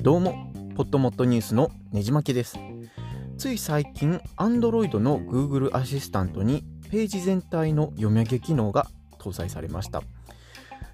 [0.00, 2.56] どうも、ポットモットニュースのねじまきです。
[3.36, 8.86] つい最近、Android の Google アシスタントにページ全体の読み上げ機能が
[9.18, 10.04] 搭載されました。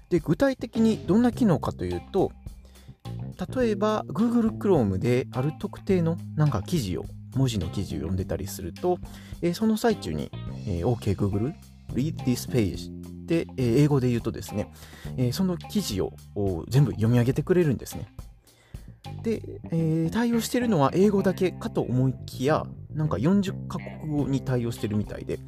[0.09, 2.31] で、具体的にどんな機能かというと、
[3.55, 8.97] 例えば Google Chrome である特定のなんか記事を、文字の記事を読んでたりすると、
[9.43, 10.31] えー、その最中に、
[10.65, 11.53] えー、OK Google
[11.93, 12.89] Read this page
[13.27, 14.71] で、えー、英語で言うとですね、
[15.15, 16.13] えー、その記事を
[16.69, 18.07] 全部読み上げてくれるんですね。
[19.25, 25.39] で、えー、対応してるのは英語だけかと思いきや、なんか40カ国語に対応してるみたいで、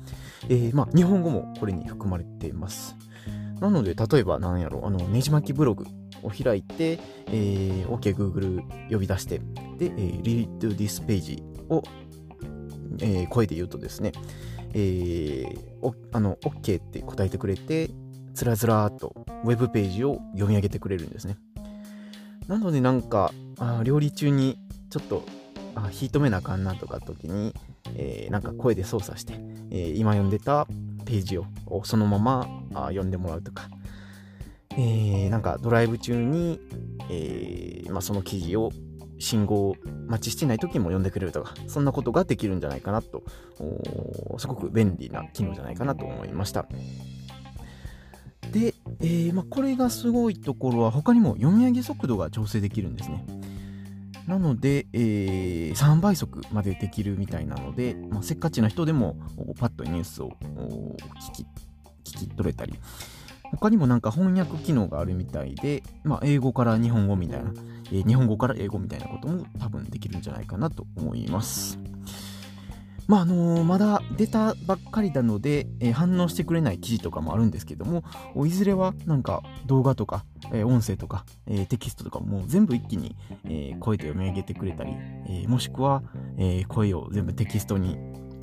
[0.49, 2.95] えー、まあ、日本語もこれに含まれています。
[3.61, 5.85] なので、例えば、なんやろ、あの、ねじ巻きブログ
[6.23, 9.37] を開いて、えー、OK Google 呼び出して、
[9.77, 11.83] で、えー、read this page を、
[12.99, 14.11] えー、声で言うとですね、
[14.73, 17.91] えー、OK って答えてくれて、
[18.33, 21.37] つらずらっとウェブページを読み上げてくれるんですね。
[22.47, 24.57] なのでなんか、あ料理中に
[24.89, 25.23] ちょっと
[25.75, 27.53] あ火止めなあかんなとか時に、
[27.95, 29.33] えー、なんか声で操作して、
[29.71, 30.67] えー、今読んでた
[31.05, 31.45] ページを
[31.83, 33.69] そのままあ読んでもらうとか、
[34.71, 36.59] えー、なんかドライブ中に、
[37.09, 38.71] えーまあ、その記事を
[39.19, 39.75] 信号
[40.07, 43.23] 待ちしてない時も読んでくれるとか、そんなことができるんじゃないかなと、
[44.37, 46.67] すごく便利な機能じゃないかなと思いました。
[48.51, 53.25] で、えー、まあ、これがすごいところは他にも読み上げ速度が調整できるんですね。
[54.27, 59.17] なので、えー、3倍速までできるみたいなので、まあ、せっかちな人でも
[59.57, 60.31] パッとニュースを
[61.31, 61.45] 聞き
[62.03, 62.77] 聞き取れたり、
[63.51, 67.51] 他にもなんか翻訳機能があるみたいで、まあ、英語から日本語みたいな、
[67.91, 71.79] えー、日本語から英語みたいなことも多分できるんじゃないかなと思います。
[73.07, 78.03] まああのー、まだ出たばっかりなので、えー、反応してくれない記事とかもあるんですけども、
[78.45, 84.93] いずれはなんか動画とか、えー、音声とか、えテキストとかも全部一気に、え声で読み上げてくれたり、
[85.27, 86.03] えもしくは、
[86.37, 87.97] え声を全部テキストに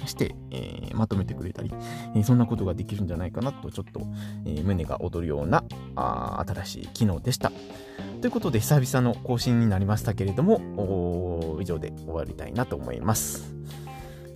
[0.07, 1.71] して、えまとめてくれたり、
[2.15, 4.01] えそんなことができるんじゃないかなと、ちょっと、
[4.47, 5.65] え胸が躍るような
[5.95, 7.53] あ新しい機能でした。
[8.23, 13.55] ということで、久々の更新になりましたけれども、以上で終わりたいなと思います。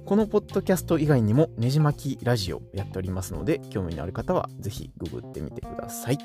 [0.09, 6.19] このポッドキャスト以外にもねじ巻きラジオやっておりますので、興味のある方はぜひググってみてください。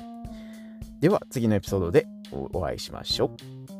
[1.00, 3.73] では次のエピソードでお会いしましょう。